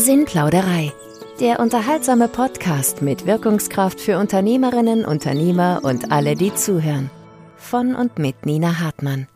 [0.00, 0.94] Sinnplauderei.
[1.40, 7.10] Der unterhaltsame Podcast mit Wirkungskraft für Unternehmerinnen, Unternehmer und alle, die zuhören.
[7.56, 9.28] Von und mit Nina Hartmann.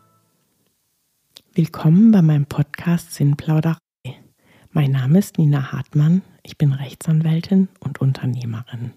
[1.53, 3.77] Willkommen bei meinem Podcast Sinnplauderei.
[4.71, 6.23] Mein Name ist Nina Hartmann.
[6.41, 8.93] Ich bin Rechtsanwältin und Unternehmerin.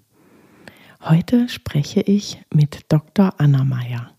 [1.03, 3.35] Heute spreche ich mit Dr.
[3.37, 4.17] Anna Meyer.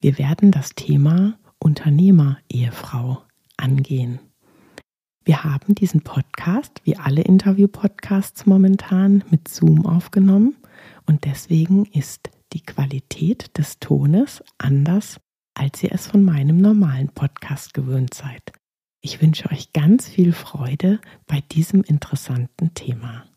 [0.00, 3.24] Wir werden das Thema Unternehmer-Ehefrau
[3.56, 4.20] angehen.
[5.24, 10.56] Wir haben diesen Podcast, wie alle Interview-Podcasts momentan, mit Zoom aufgenommen
[11.06, 15.20] und deswegen ist die Qualität des Tones anders,
[15.54, 18.52] als ihr es von meinem normalen Podcast gewöhnt seid.
[19.02, 23.29] Ich wünsche euch ganz viel Freude bei diesem interessanten Thema.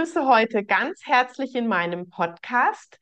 [0.00, 2.98] Begrüße heute ganz herzlich in meinem Podcast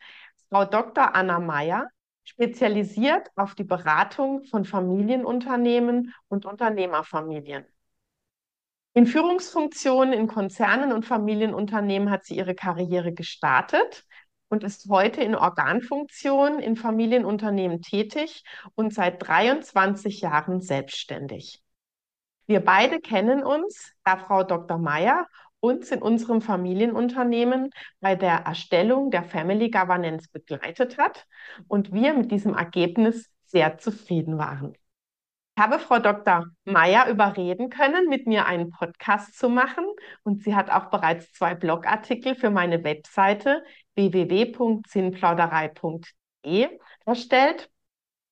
[0.48, 1.14] Frau Dr.
[1.14, 1.86] Anna Meyer,
[2.24, 7.64] spezialisiert auf die Beratung von Familienunternehmen und Unternehmerfamilien.
[8.94, 14.04] In Führungsfunktionen in Konzernen und Familienunternehmen hat sie ihre Karriere gestartet
[14.48, 18.42] und ist heute in Organfunktion in Familienunternehmen tätig
[18.74, 21.62] und seit 23 Jahren selbstständig.
[22.48, 24.78] Wir beide kennen uns, da Frau Dr.
[24.78, 25.28] Meyer
[25.60, 27.70] uns in unserem Familienunternehmen
[28.00, 31.26] bei der Erstellung der Family Governance begleitet hat
[31.66, 34.74] und wir mit diesem Ergebnis sehr zufrieden waren.
[35.56, 36.46] Ich habe Frau Dr.
[36.64, 39.84] Meyer überreden können, mit mir einen Podcast zu machen
[40.22, 43.64] und sie hat auch bereits zwei Blogartikel für meine Webseite
[43.96, 47.68] www.sinnplauderei.de erstellt.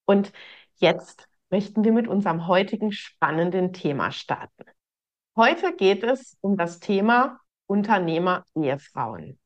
[0.04, 0.32] Und
[0.76, 4.75] jetzt möchten wir mit unserem heutigen spannenden Thema starten.
[5.36, 9.38] Heute geht es um das Thema Unternehmer-Ehefrauen.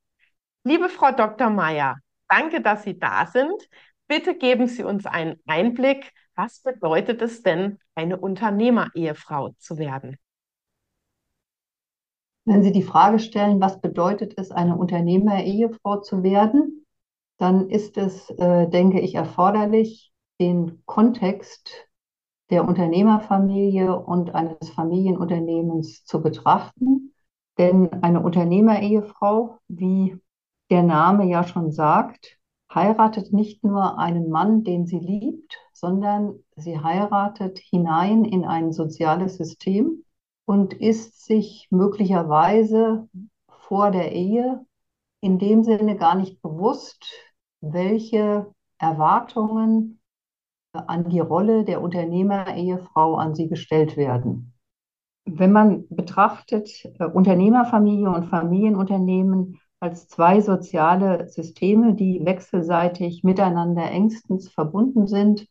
[0.62, 1.50] Liebe Frau Dr.
[1.50, 1.96] Meyer,
[2.28, 3.69] danke, dass Sie da sind.
[4.06, 10.17] Bitte geben Sie uns einen Einblick, was bedeutet es denn, eine Unternehmer-Ehefrau zu werden?
[12.45, 16.86] Wenn Sie die Frage stellen, was bedeutet es, eine Unternehmer-Ehefrau zu werden,
[17.39, 21.89] dann ist es, äh, denke ich, erforderlich, den Kontext
[22.50, 27.14] der Unternehmerfamilie und eines Familienunternehmens zu betrachten.
[27.58, 30.16] Denn eine Unternehmerehefrau, wie
[30.70, 32.38] der Name ja schon sagt,
[32.72, 39.36] heiratet nicht nur einen Mann, den sie liebt, sondern sie heiratet hinein in ein soziales
[39.36, 40.05] System
[40.44, 43.08] und ist sich möglicherweise
[43.48, 44.64] vor der Ehe
[45.20, 47.05] in dem Sinne gar nicht bewusst,
[47.61, 49.99] welche Erwartungen,
[50.73, 54.53] an die Rolle der Unternehmer-Ehefrau an sie gestellt werden.
[55.25, 64.48] Wenn man betrachtet äh, Unternehmerfamilie und Familienunternehmen als zwei soziale Systeme, die wechselseitig miteinander engstens
[64.48, 65.47] verbunden sind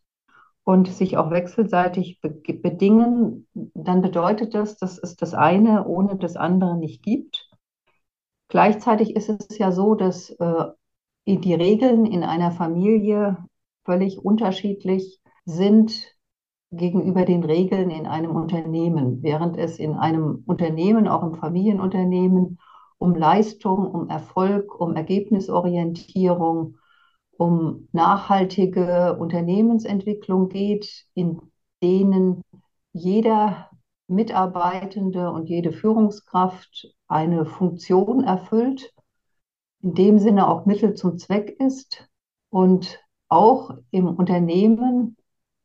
[0.63, 6.35] und sich auch wechselseitig be bedingen, dann bedeutet das, dass es das eine ohne das
[6.35, 7.49] andere nicht gibt.
[8.49, 10.65] Gleichzeitig ist es ja so, dass äh,
[11.27, 13.37] die Regeln in einer Familie
[13.85, 16.15] völlig unterschiedlich sind
[16.71, 22.59] gegenüber den Regeln in einem Unternehmen, während es in einem Unternehmen, auch im Familienunternehmen,
[22.99, 26.77] um Leistung, um Erfolg, um Ergebnisorientierung,
[27.37, 31.39] um nachhaltige Unternehmensentwicklung geht, in
[31.81, 32.43] denen
[32.91, 33.69] jeder
[34.07, 38.93] Mitarbeitende und jede Führungskraft eine Funktion erfüllt,
[39.81, 42.09] in dem Sinne auch Mittel zum Zweck ist
[42.49, 45.15] und auch im Unternehmen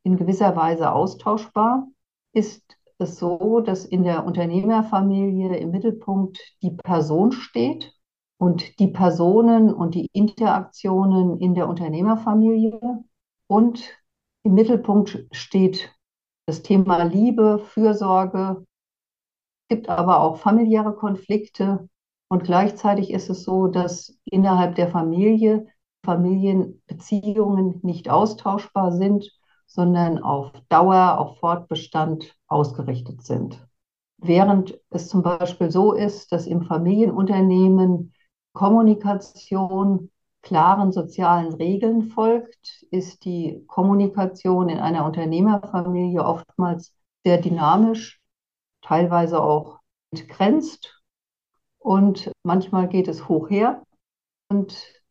[0.05, 1.89] in gewisser Weise austauschbar,
[2.33, 2.63] ist
[2.99, 7.95] es so, dass in der Unternehmerfamilie im Mittelpunkt die Person steht
[8.39, 13.05] und die Personen und die Interaktionen in der Unternehmerfamilie.
[13.47, 13.83] Und
[14.43, 15.95] im Mittelpunkt steht
[16.47, 18.65] das Thema Liebe, Fürsorge.
[19.63, 21.89] Es gibt aber auch familiäre Konflikte.
[22.29, 25.67] Und gleichzeitig ist es so, dass innerhalb der Familie
[26.05, 29.31] Familienbeziehungen nicht austauschbar sind,
[29.67, 33.67] sondern auf Dauer, auf Fortbestand ausgerichtet sind.
[34.19, 38.13] Während es zum Beispiel so ist, dass im Familienunternehmen
[38.53, 40.11] Kommunikation
[40.43, 48.21] klaren sozialen Regeln folgt, ist die Kommunikation in einer Unternehmerfamilie oftmals sehr dynamisch,
[48.83, 49.81] teilweise auch
[50.13, 51.03] entgrenzt
[51.79, 53.83] und manchmal geht es hoch her.
[54.49, 55.04] Und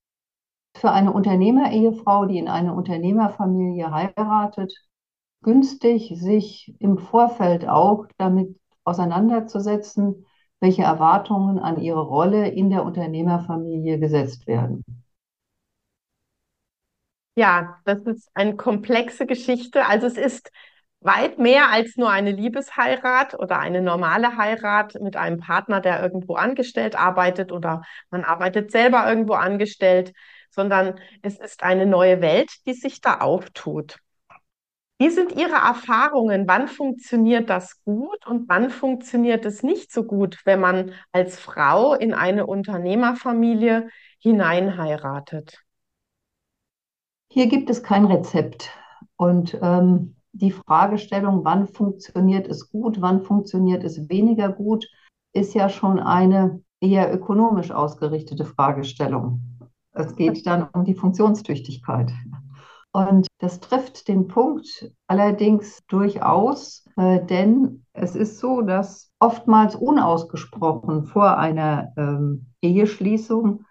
[0.75, 4.73] für eine Unternehmerehefrau, die in eine Unternehmerfamilie heiratet,
[5.43, 10.25] günstig, sich im Vorfeld auch damit auseinanderzusetzen,
[10.59, 14.83] welche Erwartungen an ihre Rolle in der Unternehmerfamilie gesetzt werden.
[17.35, 19.85] Ja, das ist eine komplexe Geschichte.
[19.87, 20.51] Also es ist
[21.01, 26.35] weit mehr als nur eine Liebesheirat oder eine normale Heirat mit einem Partner, der irgendwo
[26.35, 27.81] angestellt arbeitet oder
[28.11, 30.13] man arbeitet selber irgendwo angestellt,
[30.53, 33.97] sondern es ist eine neue Welt, die sich da auftut.
[34.99, 36.47] Wie sind Ihre Erfahrungen?
[36.47, 41.93] Wann funktioniert das gut und wann funktioniert es nicht so gut, wenn man als Frau
[41.93, 43.89] in eine Unternehmerfamilie
[44.19, 45.59] hineinheiratet?
[47.29, 48.69] Hier gibt es kein Rezept.
[49.17, 54.87] Und ähm, die Fragestellung, wann funktioniert es gut, wann funktioniert es weniger gut,
[55.33, 59.41] ist ja schon eine eher ökonomisch ausgerichtete Fragestellung.
[59.93, 62.11] Es geht dann um die Funktionstüchtigkeit.
[62.91, 71.05] Und das trifft den Punkt allerdings durchaus, äh, denn es ist so, dass oftmals unausgesprochen
[71.05, 73.65] vor einer ähm, Eheschließung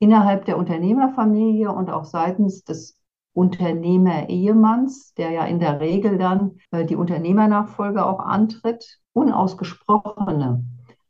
[0.00, 2.98] innerhalb der Unternehmerfamilie und auch seitens des
[3.34, 10.64] Unternehmer-Ehemanns, der ja in der Regel dann äh, die Unternehmernachfolge auch antritt, unausgesprochene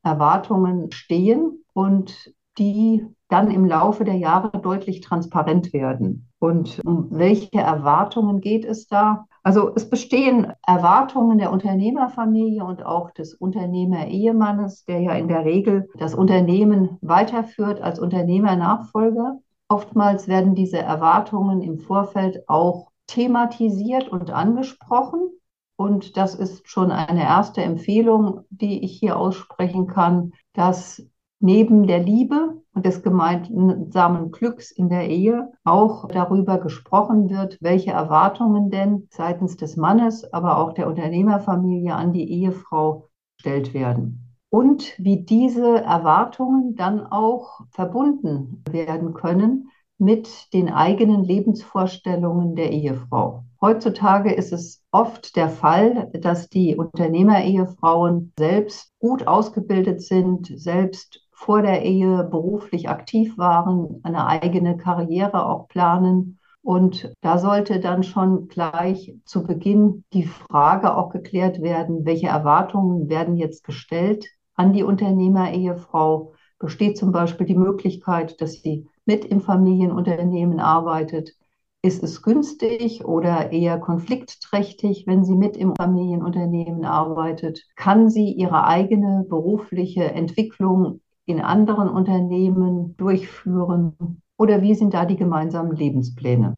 [0.05, 6.29] Erwartungen stehen und die dann im Laufe der Jahre deutlich transparent werden.
[6.39, 9.27] Und um welche Erwartungen geht es da?
[9.43, 15.89] Also es bestehen Erwartungen der Unternehmerfamilie und auch des Unternehmer-Ehemannes, der ja in der Regel
[15.99, 19.39] das Unternehmen weiterführt als Unternehmernachfolger.
[19.69, 25.31] Oftmals werden diese Erwartungen im Vorfeld auch thematisiert und angesprochen.
[25.77, 31.03] Und das ist schon eine erste Empfehlung, die ich hier aussprechen kann, dass
[31.43, 37.91] neben der Liebe und des gemeinsamen Glücks in der Ehe auch darüber gesprochen wird, welche
[37.91, 44.95] Erwartungen denn seitens des Mannes, aber auch der Unternehmerfamilie an die Ehefrau gestellt werden und
[44.99, 53.45] wie diese Erwartungen dann auch verbunden werden können mit den eigenen Lebensvorstellungen der Ehefrau.
[53.63, 61.63] Heutzutage ist es oft der Fall, dass die Unternehmerehefrauen selbst gut ausgebildet sind, selbst vor
[61.63, 66.39] der Ehe beruflich aktiv waren, eine eigene Karriere auch planen.
[66.63, 73.09] Und da sollte dann schon gleich zu Beginn die Frage auch geklärt werden, welche Erwartungen
[73.09, 79.41] werden jetzt gestellt an die Unternehmerehefrau besteht zum Beispiel die Möglichkeit, dass sie mit im
[79.41, 81.35] Familienunternehmen arbeitet.
[81.83, 87.67] Ist es günstig oder eher konfliktträchtig, wenn sie mit im Familienunternehmen arbeitet?
[87.75, 91.01] Kann sie ihre eigene berufliche Entwicklung
[91.33, 94.23] in anderen Unternehmen durchführen?
[94.37, 96.55] Oder wie sind da die gemeinsamen Lebenspläne?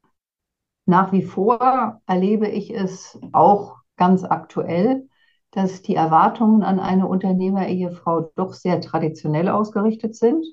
[0.87, 5.09] Nach wie vor erlebe ich es auch ganz aktuell,
[5.51, 10.45] dass die Erwartungen an eine Unternehmerehefrau doch sehr traditionell ausgerichtet sind.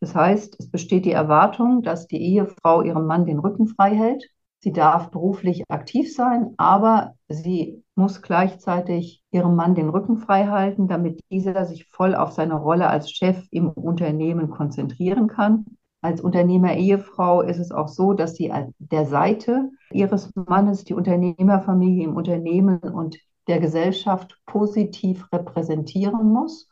[0.00, 4.30] Das heißt, es besteht die Erwartung, dass die Ehefrau ihrem Mann den Rücken frei hält.
[4.60, 10.88] Sie darf beruflich aktiv sein, aber sie muss gleichzeitig ihrem Mann den Rücken frei halten,
[10.88, 15.64] damit dieser sich voll auf seine Rolle als Chef im Unternehmen konzentrieren kann.
[16.00, 22.04] Als Unternehmer-Ehefrau ist es auch so, dass sie an der Seite ihres Mannes die Unternehmerfamilie
[22.04, 23.18] im Unternehmen und
[23.48, 26.68] der Gesellschaft positiv repräsentieren muss.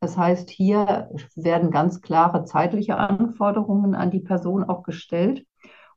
[0.00, 5.46] Das heißt, hier werden ganz klare zeitliche Anforderungen an die Person auch gestellt.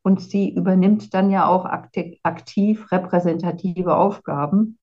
[0.07, 4.79] Und sie übernimmt dann ja auch aktiv repräsentative Aufgaben,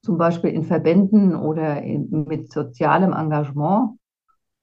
[0.00, 3.98] zum Beispiel in Verbänden oder in, mit sozialem Engagement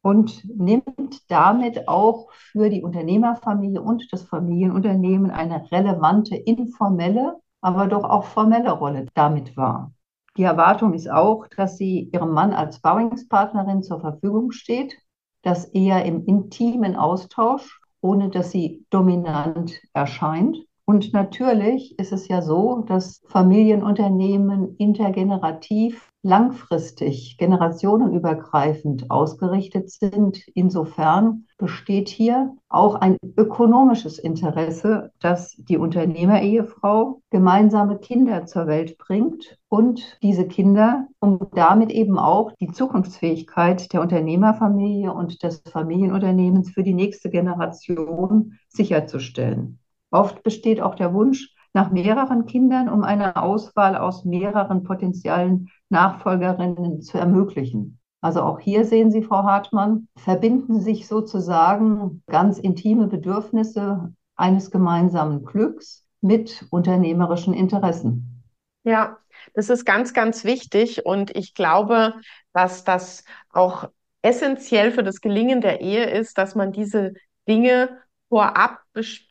[0.01, 8.03] und nimmt damit auch für die Unternehmerfamilie und das Familienunternehmen eine relevante informelle, aber doch
[8.03, 9.91] auch formelle Rolle damit wahr.
[10.37, 14.97] Die Erwartung ist auch, dass sie ihrem Mann als Sparringspartnerin zur Verfügung steht,
[15.43, 20.57] dass er im intimen Austausch, ohne dass sie dominant erscheint.
[20.85, 30.45] Und natürlich ist es ja so, dass Familienunternehmen intergenerativ langfristig, generationenübergreifend ausgerichtet sind.
[30.53, 39.57] Insofern besteht hier auch ein ökonomisches Interesse, dass die Unternehmerehefrau gemeinsame Kinder zur Welt bringt
[39.69, 46.83] und diese Kinder, um damit eben auch die Zukunftsfähigkeit der Unternehmerfamilie und des Familienunternehmens für
[46.83, 49.79] die nächste Generation sicherzustellen.
[50.11, 57.01] Oft besteht auch der Wunsch, nach mehreren Kindern, um eine Auswahl aus mehreren potenziellen Nachfolgerinnen
[57.01, 57.99] zu ermöglichen.
[58.21, 65.45] Also auch hier sehen Sie, Frau Hartmann, verbinden sich sozusagen ganz intime Bedürfnisse eines gemeinsamen
[65.45, 68.43] Glücks mit unternehmerischen Interessen.
[68.83, 69.17] Ja,
[69.53, 72.13] das ist ganz, ganz wichtig und ich glaube,
[72.53, 73.89] dass das auch
[74.21, 77.13] essentiell für das Gelingen der Ehe ist, dass man diese
[77.47, 77.89] Dinge
[78.27, 79.28] vorab bespricht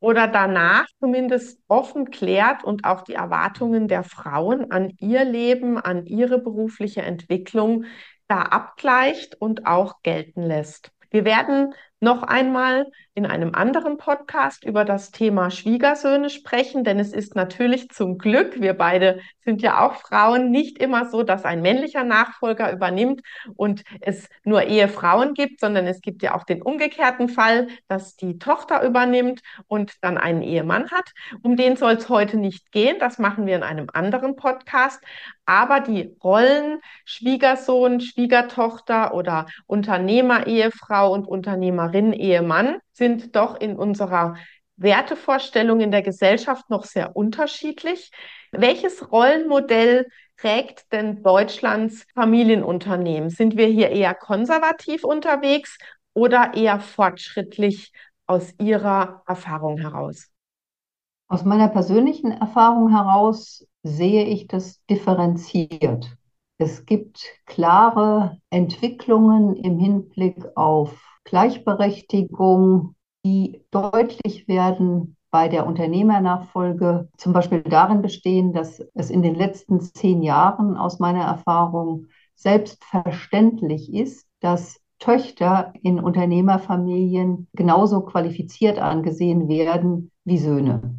[0.00, 6.06] oder danach zumindest offen klärt und auch die Erwartungen der Frauen an ihr Leben, an
[6.06, 7.84] ihre berufliche Entwicklung
[8.28, 10.92] da abgleicht und auch gelten lässt.
[11.10, 17.12] Wir werden noch einmal in einem anderen Podcast über das Thema Schwiegersöhne sprechen, denn es
[17.12, 21.60] ist natürlich zum Glück, wir beide sind ja auch Frauen, nicht immer so, dass ein
[21.60, 23.22] männlicher Nachfolger übernimmt
[23.56, 28.38] und es nur Ehefrauen gibt, sondern es gibt ja auch den umgekehrten Fall, dass die
[28.38, 31.10] Tochter übernimmt und dann einen Ehemann hat.
[31.42, 35.02] Um den soll es heute nicht gehen, das machen wir in einem anderen Podcast.
[35.46, 41.26] Aber die Rollen Schwiegersohn, Schwiegertochter oder Unternehmer-Ehefrau und
[41.88, 44.36] Unternehmerin-Ehemann sind doch in unserer
[44.76, 48.10] Wertevorstellung in der Gesellschaft noch sehr unterschiedlich.
[48.52, 53.30] Welches Rollenmodell prägt denn Deutschlands Familienunternehmen?
[53.30, 55.78] Sind wir hier eher konservativ unterwegs
[56.14, 57.92] oder eher fortschrittlich
[58.26, 60.28] aus Ihrer Erfahrung heraus?
[61.28, 66.16] Aus meiner persönlichen Erfahrung heraus sehe ich das differenziert.
[66.56, 77.34] Es gibt klare Entwicklungen im Hinblick auf Gleichberechtigung, die deutlich werden bei der Unternehmernachfolge, zum
[77.34, 84.26] Beispiel darin bestehen, dass es in den letzten zehn Jahren aus meiner Erfahrung selbstverständlich ist,
[84.40, 90.94] dass Töchter in Unternehmerfamilien genauso qualifiziert angesehen werden wie Söhne.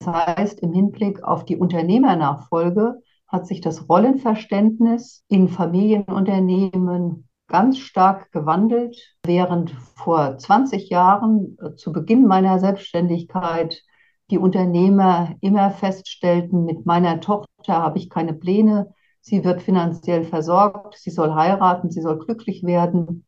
[0.00, 8.32] Das heißt, im Hinblick auf die Unternehmernachfolge hat sich das Rollenverständnis in Familienunternehmen ganz stark
[8.32, 13.82] gewandelt, während vor 20 Jahren äh, zu Beginn meiner Selbstständigkeit
[14.30, 20.96] die Unternehmer immer feststellten, mit meiner Tochter habe ich keine Pläne, sie wird finanziell versorgt,
[20.96, 23.26] sie soll heiraten, sie soll glücklich werden.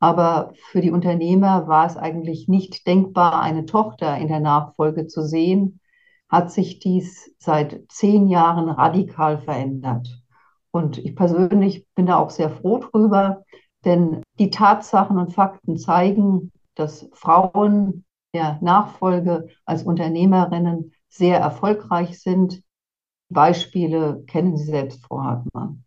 [0.00, 5.22] Aber für die Unternehmer war es eigentlich nicht denkbar, eine Tochter in der Nachfolge zu
[5.22, 5.80] sehen,
[6.28, 10.17] hat sich dies seit zehn Jahren radikal verändert.
[10.78, 13.42] Und ich persönlich bin da auch sehr froh drüber,
[13.84, 22.62] denn die Tatsachen und Fakten zeigen, dass Frauen der Nachfolge als Unternehmerinnen sehr erfolgreich sind.
[23.28, 25.82] Beispiele kennen Sie selbst, Frau Hartmann.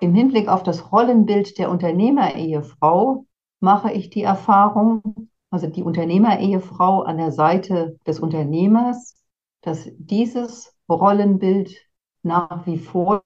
[0.00, 3.26] Im Hinblick auf das Rollenbild der Unternehmerehefrau
[3.60, 9.16] mache ich die Erfahrung, also die Unternehmerehefrau an der Seite des Unternehmers,
[9.60, 11.74] dass dieses Rollenbild
[12.22, 13.22] nach wie vor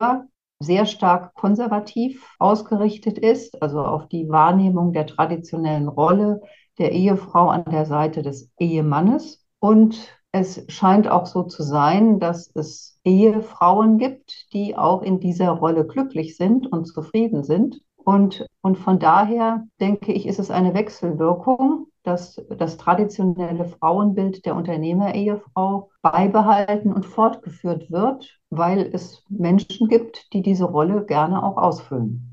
[0.60, 6.40] sehr stark konservativ ausgerichtet ist, also auf die Wahrnehmung der traditionellen Rolle
[6.78, 9.44] der Ehefrau an der Seite des Ehemannes.
[9.58, 15.50] Und es scheint auch so zu sein, dass es Ehefrauen gibt, die auch in dieser
[15.50, 17.80] Rolle glücklich sind und zufrieden sind.
[17.96, 24.56] Und, und von daher denke ich, ist es eine Wechselwirkung, dass das traditionelle Frauenbild der
[24.56, 32.31] Unternehmerehefrau beibehalten und fortgeführt wird, weil es Menschen gibt, die diese Rolle gerne auch ausfüllen.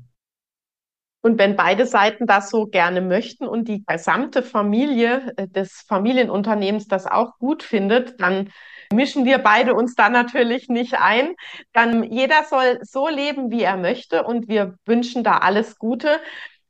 [1.22, 6.88] Und wenn beide Seiten das so gerne möchten und die gesamte Familie äh, des Familienunternehmens
[6.88, 8.50] das auch gut findet, dann
[8.92, 11.34] mischen wir beide uns da natürlich nicht ein.
[11.72, 16.20] Dann jeder soll so leben, wie er möchte und wir wünschen da alles Gute.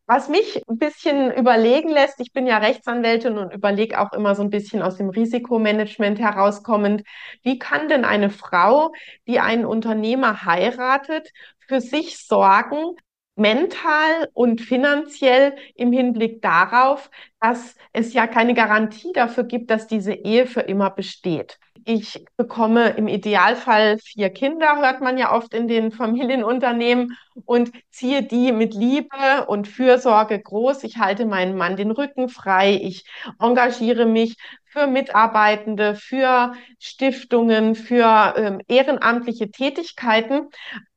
[0.06, 4.42] Was mich ein bisschen überlegen lässt, ich bin ja Rechtsanwältin und überlege auch immer so
[4.42, 7.04] ein bisschen aus dem Risikomanagement herauskommend,
[7.44, 8.90] wie kann denn eine Frau,
[9.28, 11.30] die einen Unternehmer heiratet,
[11.60, 12.96] für sich sorgen,
[13.36, 17.10] mental und finanziell im Hinblick darauf,
[17.40, 21.58] dass es ja keine Garantie dafür gibt, dass diese Ehe für immer besteht.
[21.86, 28.22] Ich bekomme im Idealfall vier Kinder, hört man ja oft in den Familienunternehmen, und ziehe
[28.22, 30.84] die mit Liebe und Fürsorge groß.
[30.84, 32.78] Ich halte meinem Mann den Rücken frei.
[32.82, 33.04] Ich
[33.38, 40.48] engagiere mich für Mitarbeitende, für Stiftungen, für ähm, ehrenamtliche Tätigkeiten.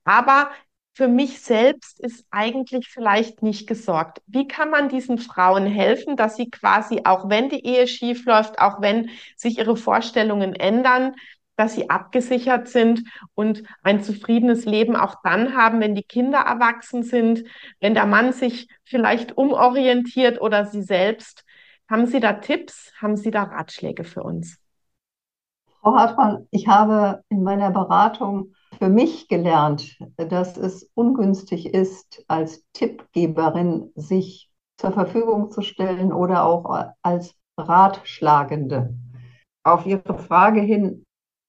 [0.04, 0.50] Aber
[0.94, 4.22] für mich selbst ist eigentlich vielleicht nicht gesorgt.
[4.28, 8.60] Wie kann man diesen Frauen helfen, dass sie quasi, auch wenn die Ehe schief läuft,
[8.60, 11.16] auch wenn sich ihre Vorstellungen ändern,
[11.56, 13.04] dass sie abgesichert sind
[13.36, 17.44] und ein zufriedenes Leben auch dann haben, wenn die Kinder erwachsen sind,
[17.80, 21.44] wenn der Mann sich vielleicht umorientiert oder sie selbst.
[21.90, 22.92] Haben Sie da Tipps?
[23.00, 24.58] Haben Sie da Ratschläge für uns?
[25.82, 32.66] Frau Hartmann, ich habe in meiner Beratung für mich gelernt, dass es ungünstig ist, als
[32.74, 38.94] Tippgeberin sich zur Verfügung zu stellen oder auch als Ratschlagende.
[39.64, 41.06] Auf Ihre Frage hin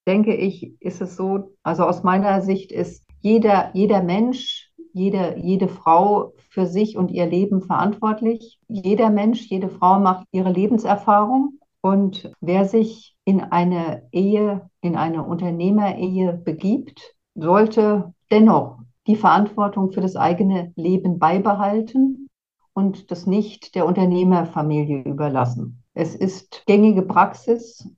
[0.06, 5.66] denke ich, ist es so, also aus meiner Sicht ist jeder, jeder Mensch, jede, jede
[5.66, 8.60] Frau für sich und ihr Leben verantwortlich.
[8.68, 11.58] Jeder Mensch, jede Frau macht ihre Lebenserfahrung.
[11.80, 20.00] Und wer sich in eine Ehe, in eine Unternehmerehe begibt, sollte dennoch die Verantwortung für
[20.00, 22.28] das eigene Leben beibehalten
[22.72, 25.82] und das nicht der Unternehmerfamilie überlassen.
[25.94, 27.88] Es ist gängige Praxis,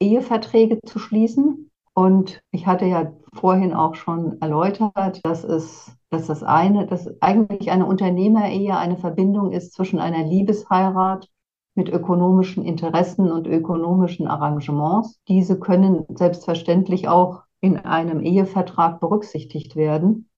[0.00, 1.70] Eheverträge zu schließen.
[1.94, 7.70] Und ich hatte ja vorhin auch schon erläutert, dass es, dass das eine, dass eigentlich
[7.70, 11.28] eine Unternehmerehe eine Verbindung ist zwischen einer Liebesheirat
[11.74, 15.18] mit ökonomischen Interessen und ökonomischen Arrangements.
[15.26, 20.28] Diese können selbstverständlich auch in einem Ehevertrag berücksichtigt werden.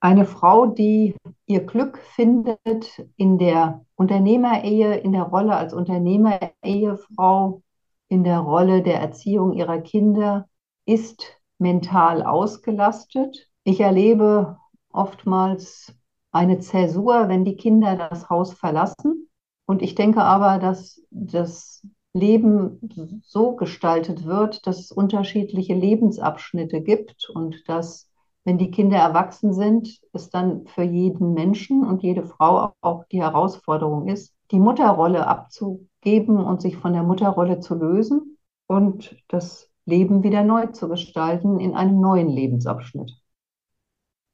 [0.00, 7.62] Eine Frau, die ihr Glück findet in der Unternehmerehe, in der Rolle als Unternehmerehefrau,
[8.08, 10.48] in der Rolle der Erziehung ihrer Kinder,
[10.86, 11.26] ist
[11.58, 13.50] mental ausgelastet.
[13.64, 14.56] Ich erlebe
[14.90, 15.94] oftmals
[16.30, 19.28] eine Zäsur, wenn die Kinder das Haus verlassen.
[19.66, 27.28] Und ich denke aber, dass das Leben so gestaltet wird, dass es unterschiedliche Lebensabschnitte gibt
[27.30, 28.10] und dass,
[28.44, 33.22] wenn die Kinder erwachsen sind, es dann für jeden Menschen und jede Frau auch die
[33.22, 40.22] Herausforderung ist, die Mutterrolle abzugeben und sich von der Mutterrolle zu lösen und das Leben
[40.22, 43.12] wieder neu zu gestalten in einem neuen Lebensabschnitt.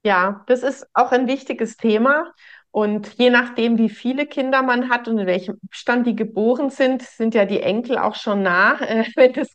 [0.04, 2.32] Ja, das ist auch ein wichtiges Thema.
[2.74, 7.02] Und je nachdem, wie viele Kinder man hat und in welchem Abstand die geboren sind,
[7.02, 9.50] sind ja die Enkel auch schon nah, äh, wenn, das,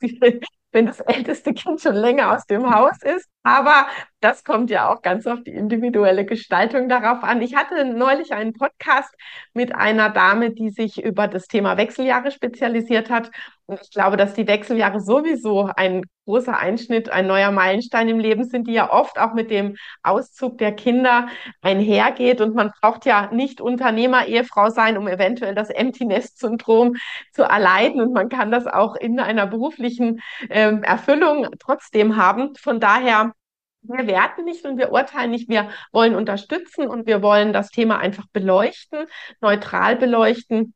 [0.71, 3.27] wenn das älteste Kind schon länger aus dem Haus ist.
[3.43, 3.87] Aber
[4.21, 7.41] das kommt ja auch ganz auf die individuelle Gestaltung darauf an.
[7.41, 9.13] Ich hatte neulich einen Podcast
[9.53, 13.31] mit einer Dame, die sich über das Thema Wechseljahre spezialisiert hat.
[13.71, 18.67] Ich glaube, dass die Wechseljahre sowieso ein großer Einschnitt, ein neuer Meilenstein im Leben sind,
[18.67, 21.27] die ja oft auch mit dem Auszug der Kinder
[21.61, 22.41] einhergeht.
[22.41, 26.95] Und man braucht ja nicht Unternehmer, Ehefrau sein, um eventuell das Empty Nest Syndrom
[27.31, 28.01] zu erleiden.
[28.01, 32.55] Und man kann das auch in einer beruflichen ähm, Erfüllung trotzdem haben.
[32.55, 33.33] Von daher
[33.81, 37.97] wir werten nicht und wir urteilen nicht, wir wollen unterstützen und wir wollen das Thema
[37.97, 39.05] einfach beleuchten,
[39.41, 40.73] neutral beleuchten.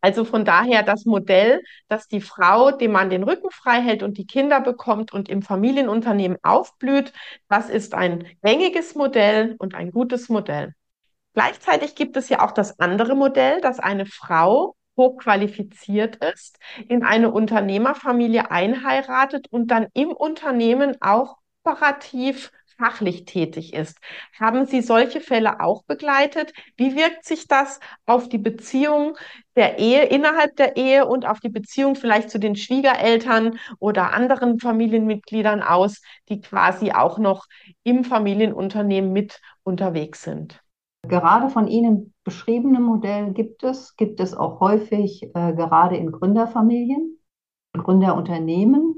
[0.00, 4.16] Also von daher das Modell, dass die Frau dem Mann den Rücken frei hält und
[4.16, 7.12] die Kinder bekommt und im Familienunternehmen aufblüht,
[7.48, 10.74] das ist ein gängiges Modell und ein gutes Modell.
[11.34, 16.58] Gleichzeitig gibt es ja auch das andere Modell, dass eine Frau hochqualifiziert ist,
[16.88, 23.98] in eine Unternehmerfamilie einheiratet und dann im Unternehmen auch operativ fachlich tätig ist.
[24.38, 26.52] Haben Sie solche Fälle auch begleitet?
[26.76, 29.16] Wie wirkt sich das auf die Beziehung
[29.56, 34.60] der Ehe, innerhalb der Ehe und auf die Beziehung vielleicht zu den Schwiegereltern oder anderen
[34.60, 37.46] Familienmitgliedern aus, die quasi auch noch
[37.82, 40.62] im Familienunternehmen mit unterwegs sind?
[41.02, 47.18] Gerade von Ihnen beschriebene Modell gibt es, gibt es auch häufig äh, gerade in Gründerfamilien,
[47.72, 48.97] Gründerunternehmen,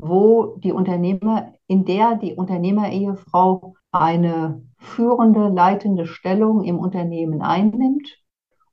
[0.00, 8.18] wo die Unternehmer, in der die Unternehmerehefrau eine führende, leitende Stellung im Unternehmen einnimmt.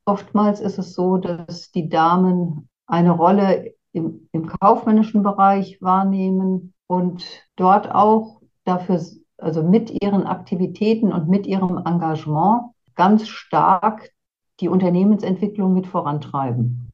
[0.05, 7.25] Oftmals ist es so, dass die Damen eine Rolle im, im kaufmännischen Bereich wahrnehmen und
[7.55, 9.01] dort auch dafür,
[9.37, 14.11] also mit ihren Aktivitäten und mit ihrem Engagement ganz stark
[14.59, 16.86] die Unternehmensentwicklung mit vorantreiben.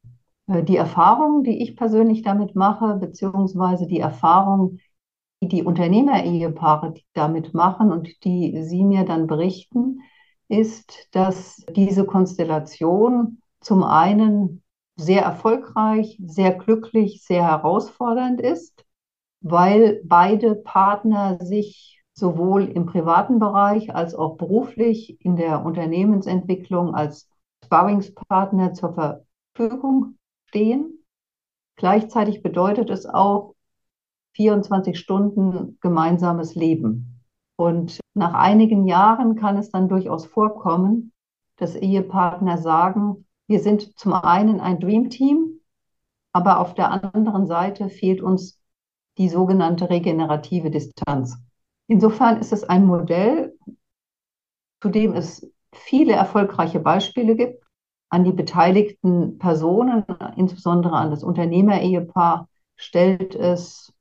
[0.47, 4.79] Äh, die Erfahrung, die ich persönlich damit mache, beziehungsweise die Erfahrung,
[5.41, 10.01] die die Unternehmerehepaare damit machen und die sie mir dann berichten,
[10.47, 14.61] ist, dass diese Konstellation zum einen
[14.95, 18.85] sehr erfolgreich, sehr glücklich, sehr herausfordernd ist,
[19.41, 27.27] weil beide Partner sich sowohl im privaten Bereich als auch beruflich in der Unternehmensentwicklung als
[27.65, 28.93] Sparringspartner zur
[29.55, 30.17] Verfügung
[30.53, 31.03] stehen.
[31.77, 33.55] Gleichzeitig bedeutet es auch
[34.35, 37.23] 24 Stunden gemeinsames Leben.
[37.55, 41.11] Und nach einigen Jahren kann es dann durchaus vorkommen,
[41.57, 45.59] dass Ehepartner sagen, wir sind zum einen ein Dream Team,
[46.33, 48.61] aber auf der anderen Seite fehlt uns
[49.17, 51.37] die sogenannte regenerative Distanz.
[51.87, 53.57] Insofern ist es ein Modell,
[54.81, 57.62] zu dem es viele erfolgreiche Beispiele gibt
[58.13, 60.05] an die beteiligten Personen,
[60.37, 63.91] insbesondere an das Unternehmerehepaar, stellt es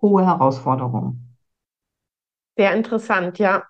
[0.00, 1.36] hohe Herausforderungen.
[2.56, 3.64] Sehr interessant, ja.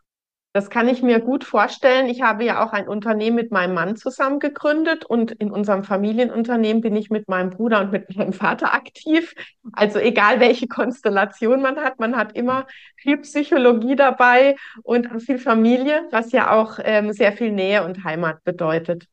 [0.52, 2.08] Das kann ich mir gut vorstellen.
[2.08, 6.82] Ich habe ja auch ein Unternehmen mit meinem Mann zusammen gegründet und in unserem Familienunternehmen
[6.82, 9.34] bin ich mit meinem Bruder und mit meinem Vater aktiv.
[9.72, 16.06] Also egal welche Konstellation man hat, man hat immer viel Psychologie dabei und viel Familie,
[16.12, 19.06] was ja auch ähm, sehr viel Nähe und Heimat bedeutet.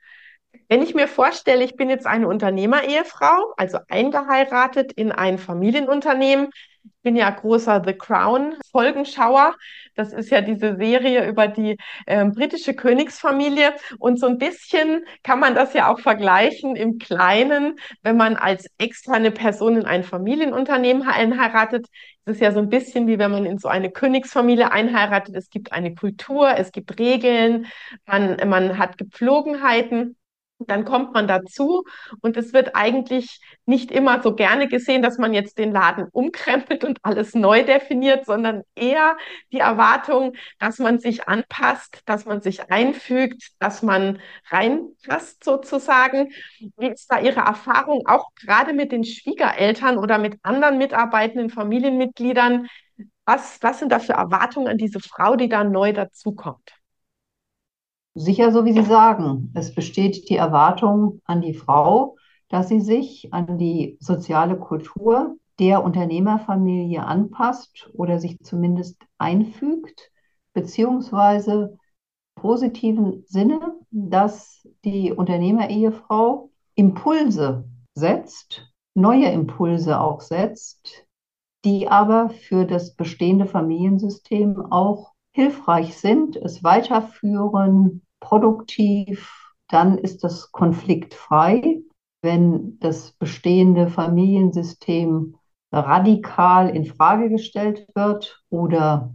[0.69, 6.49] Wenn ich mir vorstelle, ich bin jetzt eine Unternehmerehefrau, also eingeheiratet in ein Familienunternehmen,
[6.83, 9.55] ich bin ja großer The Crown Folgenschauer.
[9.95, 13.73] Das ist ja diese Serie über die äh, britische Königsfamilie.
[13.97, 18.67] Und so ein bisschen kann man das ja auch vergleichen im Kleinen, wenn man als
[18.77, 21.87] externe Person in ein Familienunternehmen einheiratet.
[22.25, 25.35] Es ist ja so ein bisschen wie wenn man in so eine Königsfamilie einheiratet.
[25.35, 27.67] Es gibt eine Kultur, es gibt Regeln,
[28.05, 30.17] man, man hat Gepflogenheiten.
[30.59, 31.83] Dann kommt man dazu
[32.21, 36.83] und es wird eigentlich nicht immer so gerne gesehen, dass man jetzt den Laden umkrempelt
[36.83, 39.17] und alles neu definiert, sondern eher
[39.51, 46.31] die Erwartung, dass man sich anpasst, dass man sich einfügt, dass man reinpasst sozusagen.
[46.77, 52.67] Wie ist da Ihre Erfahrung auch gerade mit den Schwiegereltern oder mit anderen mitarbeitenden Familienmitgliedern?
[53.25, 56.76] Was, was sind da für Erwartungen an diese Frau, die da neu dazukommt?
[58.19, 62.17] Sicher, so wie Sie sagen, es besteht die Erwartung an die Frau,
[62.49, 70.09] dass sie sich an die soziale Kultur der Unternehmerfamilie anpasst oder sich zumindest einfügt,
[70.53, 71.77] beziehungsweise
[72.33, 81.05] positiven Sinne, dass die Unternehmerehefrau Impulse setzt, neue Impulse auch setzt,
[81.63, 90.51] die aber für das bestehende Familiensystem auch hilfreich sind, es weiterführen, produktiv, dann ist das
[90.51, 91.79] konfliktfrei.
[92.21, 95.35] Wenn das bestehende Familiensystem
[95.71, 99.13] radikal in Frage gestellt wird oder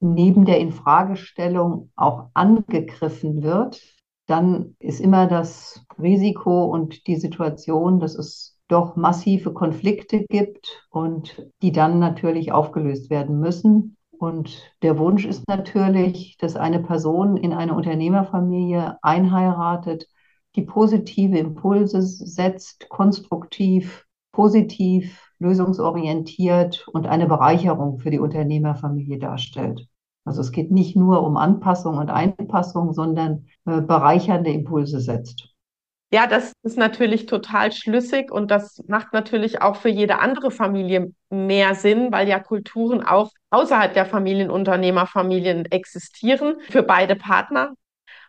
[0.00, 3.82] neben der Infragestellung auch angegriffen wird,
[4.26, 11.46] dann ist immer das Risiko und die Situation, dass es doch massive Konflikte gibt und
[11.60, 13.96] die dann natürlich aufgelöst werden müssen.
[14.18, 20.06] Und der Wunsch ist natürlich, dass eine Person in eine Unternehmerfamilie einheiratet,
[20.56, 29.86] die positive Impulse setzt, konstruktiv, positiv, lösungsorientiert und eine Bereicherung für die Unternehmerfamilie darstellt.
[30.24, 35.53] Also es geht nicht nur um Anpassung und Einpassung, sondern äh, bereichernde Impulse setzt.
[36.14, 41.12] Ja, das ist natürlich total schlüssig und das macht natürlich auch für jede andere Familie
[41.28, 47.74] mehr Sinn, weil ja Kulturen auch außerhalb der Familienunternehmerfamilien existieren für beide Partner.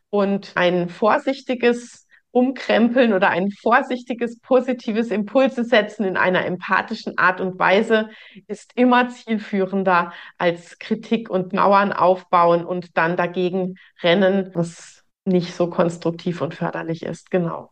[0.10, 7.60] Und ein vorsichtiges Umkrempeln oder ein vorsichtiges positives Impulse setzen in einer empathischen Art und
[7.60, 8.10] Weise
[8.48, 15.69] ist immer zielführender als Kritik und Mauern aufbauen und dann dagegen rennen, was nicht so
[15.69, 17.30] konstruktiv und förderlich ist.
[17.30, 17.69] Genau.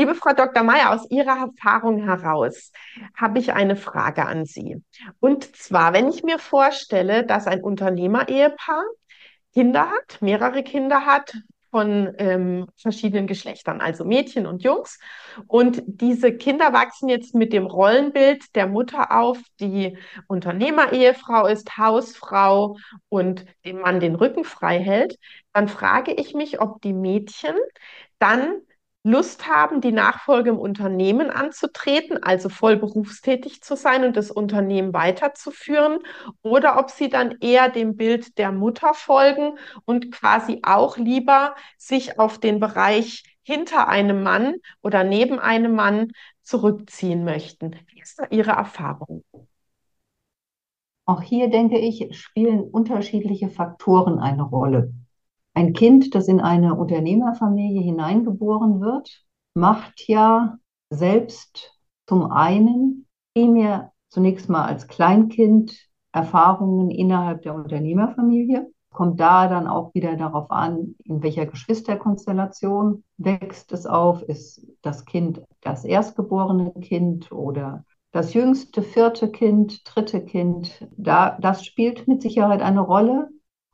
[0.00, 0.62] Liebe Frau Dr.
[0.62, 2.72] Meyer, aus Ihrer Erfahrung heraus
[3.14, 4.82] habe ich eine Frage an Sie.
[5.20, 8.82] Und zwar, wenn ich mir vorstelle, dass ein Unternehmer-Ehepaar
[9.52, 11.34] Kinder hat, mehrere Kinder hat,
[11.70, 14.98] von ähm, verschiedenen Geschlechtern, also Mädchen und Jungs.
[15.46, 22.78] Und diese Kinder wachsen jetzt mit dem Rollenbild der Mutter auf, die Unternehmerehefrau ist, Hausfrau
[23.10, 25.18] und dem Mann den Rücken frei hält.
[25.52, 27.54] Dann frage ich mich, ob die Mädchen
[28.18, 28.62] dann
[29.02, 34.92] Lust haben, die Nachfolge im Unternehmen anzutreten, also voll berufstätig zu sein und das Unternehmen
[34.92, 36.00] weiterzuführen,
[36.42, 42.18] oder ob sie dann eher dem Bild der Mutter folgen und quasi auch lieber sich
[42.18, 47.76] auf den Bereich hinter einem Mann oder neben einem Mann zurückziehen möchten.
[47.88, 49.24] Wie ist da Ihre Erfahrung?
[51.06, 54.92] Auch hier denke ich, spielen unterschiedliche Faktoren eine Rolle.
[55.60, 60.56] Ein Kind, das in eine Unternehmerfamilie hineingeboren wird, macht ja
[60.88, 65.76] selbst zum einen primär zunächst mal als Kleinkind
[66.12, 73.70] Erfahrungen innerhalb der Unternehmerfamilie, kommt da dann auch wieder darauf an, in welcher Geschwisterkonstellation wächst
[73.72, 80.88] es auf, ist das Kind das erstgeborene Kind oder das jüngste vierte Kind, dritte Kind.
[80.96, 83.28] Da, das spielt mit Sicherheit eine Rolle.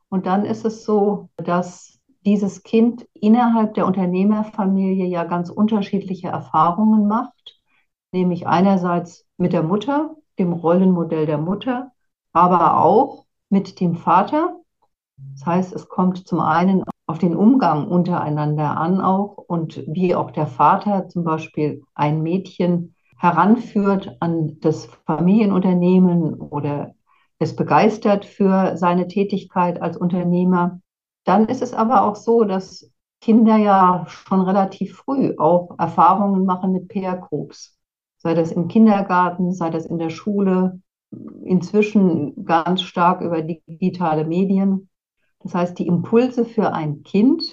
[0.09, 7.07] Und dann ist es so, dass dieses Kind innerhalb der Unternehmerfamilie ja ganz unterschiedliche Erfahrungen
[7.07, 7.59] macht,
[8.11, 11.91] nämlich einerseits mit der Mutter, dem Rollenmodell der Mutter,
[12.33, 14.59] aber auch mit dem Vater.
[15.33, 20.31] Das heißt, es kommt zum einen auf den Umgang untereinander an auch und wie auch
[20.31, 26.93] der Vater zum Beispiel ein Mädchen heranführt an das Familienunternehmen oder
[27.39, 30.79] es begeistert für seine Tätigkeit als Unternehmer.
[31.23, 36.71] Dann ist es aber auch so, dass Kinder ja schon relativ früh auch Erfahrungen machen
[36.71, 37.77] mit Peer Groups.
[38.17, 40.81] Sei das im Kindergarten, sei das in der Schule,
[41.43, 44.89] inzwischen ganz stark über digitale Medien.
[45.39, 47.43] Das heißt, die Impulse für ein Kind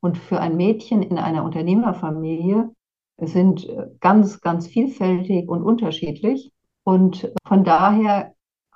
[0.00, 2.70] und für ein Mädchen in einer Unternehmerfamilie
[3.18, 3.68] sind
[4.00, 6.52] ganz, ganz vielfältig und unterschiedlich.
[6.84, 8.34] Und von daher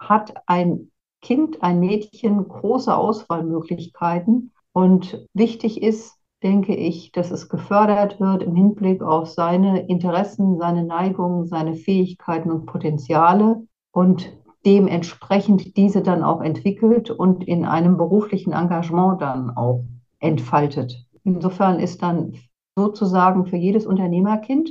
[0.09, 0.91] hat ein
[1.25, 4.53] Kind, ein Mädchen große Auswahlmöglichkeiten.
[4.73, 10.85] Und wichtig ist, denke ich, dass es gefördert wird im Hinblick auf seine Interessen, seine
[10.85, 14.37] Neigungen, seine Fähigkeiten und Potenziale und
[14.67, 19.85] dementsprechend diese dann auch entwickelt und in einem beruflichen Engagement dann auch
[20.19, 21.07] entfaltet.
[21.23, 22.35] Insofern ist dann
[22.77, 24.71] sozusagen für jedes Unternehmerkind,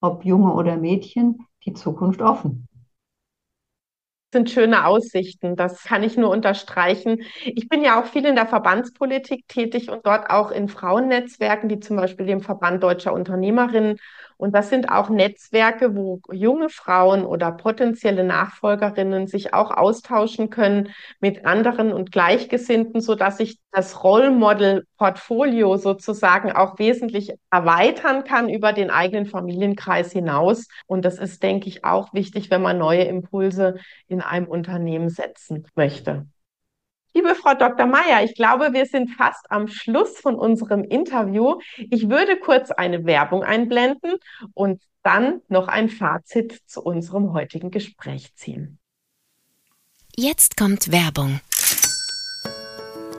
[0.00, 2.66] ob Junge oder Mädchen, die Zukunft offen
[4.32, 5.56] sind schöne Aussichten.
[5.56, 7.22] Das kann ich nur unterstreichen.
[7.44, 11.80] Ich bin ja auch viel in der Verbandspolitik tätig und dort auch in Frauennetzwerken, wie
[11.80, 13.98] zum Beispiel dem Verband Deutscher Unternehmerinnen
[14.36, 20.90] und das sind auch Netzwerke, wo junge Frauen oder potenzielle Nachfolgerinnen sich auch austauschen können
[21.20, 28.72] mit anderen und Gleichgesinnten, so dass sich das Rollmodel-Portfolio sozusagen auch wesentlich erweitern kann über
[28.72, 30.68] den eigenen Familienkreis hinaus.
[30.86, 35.66] Und das ist, denke ich, auch wichtig, wenn man neue Impulse in einem Unternehmen setzen
[35.74, 36.26] möchte.
[37.16, 37.86] Liebe Frau Dr.
[37.86, 41.54] Meyer, ich glaube, wir sind fast am Schluss von unserem Interview.
[41.78, 44.16] Ich würde kurz eine Werbung einblenden
[44.52, 48.78] und dann noch ein Fazit zu unserem heutigen Gespräch ziehen.
[50.14, 51.40] Jetzt kommt Werbung.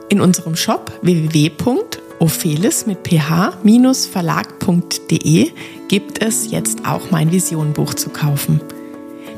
[0.08, 5.50] In unserem Shop www.ophelis mit ph-verlag.de
[5.88, 8.60] gibt es jetzt auch mein Visionenbuch zu kaufen.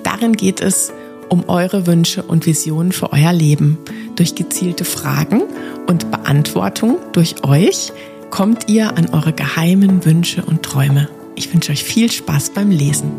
[0.02, 0.92] Darin geht es
[1.30, 3.78] um eure Wünsche und Visionen für euer Leben–
[4.20, 5.44] durch gezielte Fragen
[5.86, 7.90] und Beantwortung durch euch
[8.28, 11.08] kommt ihr an eure geheimen Wünsche und Träume.
[11.36, 13.10] Ich wünsche euch viel Spaß beim Lesen.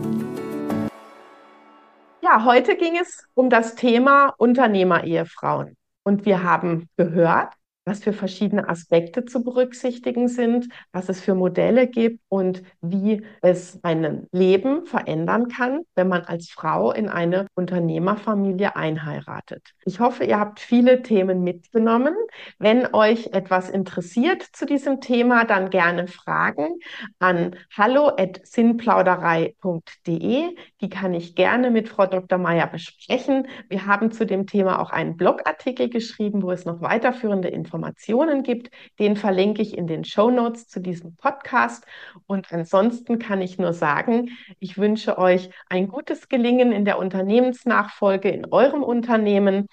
[2.22, 5.76] Ja, heute ging es um das Thema Unternehmer-Ehefrauen.
[6.04, 7.54] Und wir haben gehört,
[7.86, 13.80] was für verschiedene Aspekte zu berücksichtigen sind, was es für Modelle gibt und wie es
[13.84, 19.72] ein Leben verändern kann, wenn man als Frau in eine Unternehmerfamilie einheiratet.
[19.84, 22.14] Ich hoffe, ihr habt viele Themen mitgenommen.
[22.60, 26.78] Wenn euch etwas interessiert zu diesem Thema, dann gerne Fragen
[27.18, 30.56] an hallo@sinnplauderei.de.
[30.82, 32.38] Die kann ich gerne mit Frau Dr.
[32.38, 33.48] Meyer besprechen.
[33.70, 38.44] Wir haben zu dem Thema auch einen Blogartikel geschrieben, wo es noch weiterführende Informationen Informationen
[38.44, 38.70] gibt.
[39.00, 41.86] Den verlinke ich in den Show Notes zu diesem Podcast.
[42.28, 48.30] Und ansonsten kann ich nur sagen, ich wünsche euch ein gutes Gelingen in der Unternehmensnachfolge
[48.30, 49.68] in eurem Unternehmen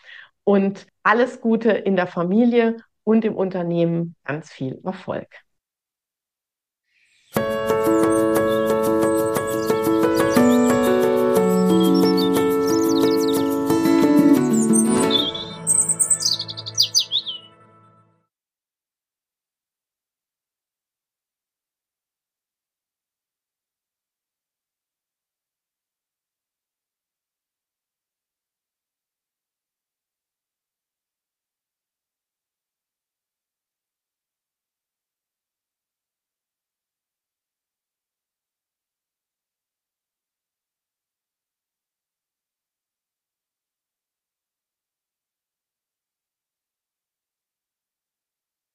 [0.44, 4.14] und alles Gute in der Familie und im Unternehmen.
[4.24, 5.47] Ganz viel Erfolg.